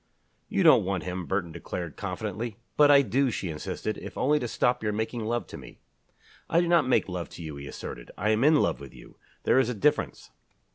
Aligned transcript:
"You 0.49 0.63
don't 0.63 0.83
want 0.83 1.03
him," 1.03 1.27
Burton 1.27 1.51
declared, 1.51 1.95
confidently. 1.95 2.57
"But 2.75 2.89
I 2.89 3.03
do," 3.03 3.29
she 3.29 3.49
insisted, 3.51 3.99
"if 3.99 4.17
only 4.17 4.39
to 4.39 4.47
stop 4.47 4.81
your 4.81 4.91
making 4.91 5.25
love 5.25 5.45
to 5.49 5.59
me." 5.59 5.77
"I 6.49 6.59
do 6.59 6.67
not 6.67 6.87
make 6.87 7.07
love 7.07 7.29
to 7.29 7.43
you," 7.43 7.55
he 7.57 7.67
asserted. 7.67 8.09
"I 8.17 8.31
am 8.31 8.43
in 8.43 8.55
love 8.55 8.79
with 8.79 8.95
you. 8.95 9.17
There 9.43 9.59
is 9.59 9.69
a 9.69 9.75
difference." 9.75 10.31